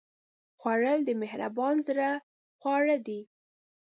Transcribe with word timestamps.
خوړل 0.59 0.99
د 1.05 1.09
مهربان 1.21 1.75
زړه 1.87 2.09
خواړه 2.59 2.97
دي 3.07 3.21